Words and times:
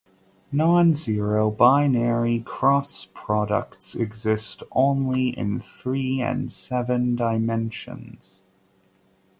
Nonzero 0.51 1.55
binary 1.55 2.39
cross 2.39 3.05
products 3.13 3.93
exist 3.93 4.63
only 4.71 5.29
in 5.29 5.59
three 5.59 6.19
and 6.23 6.51
seven 6.51 7.15
dimensions. 7.15 8.41